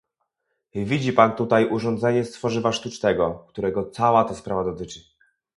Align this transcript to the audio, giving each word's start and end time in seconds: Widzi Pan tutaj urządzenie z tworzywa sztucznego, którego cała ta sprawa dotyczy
Widzi 0.75 1.13
Pan 1.13 1.35
tutaj 1.35 1.69
urządzenie 1.69 2.25
z 2.25 2.31
tworzywa 2.31 2.71
sztucznego, 2.71 3.45
którego 3.47 3.89
cała 3.89 4.23
ta 4.23 4.35
sprawa 4.35 4.63
dotyczy 4.63 4.99